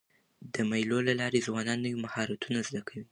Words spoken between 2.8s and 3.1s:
کوي.